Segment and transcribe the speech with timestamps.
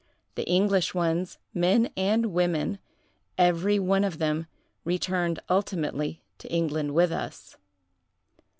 [0.33, 2.79] The English ones, men and women,
[3.37, 4.47] every one of them,
[4.83, 7.55] returned ultimately to England with us.